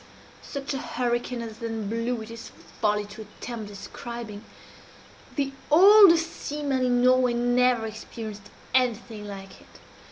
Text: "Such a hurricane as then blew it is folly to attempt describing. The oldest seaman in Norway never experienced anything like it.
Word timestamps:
"Such 0.41 0.73
a 0.73 0.79
hurricane 0.79 1.43
as 1.43 1.59
then 1.59 1.87
blew 1.87 2.23
it 2.23 2.31
is 2.31 2.49
folly 2.81 3.05
to 3.05 3.21
attempt 3.21 3.67
describing. 3.67 4.43
The 5.35 5.51
oldest 5.69 6.31
seaman 6.31 6.83
in 6.83 7.03
Norway 7.03 7.35
never 7.35 7.85
experienced 7.85 8.49
anything 8.73 9.27
like 9.27 9.61
it. 9.61 9.79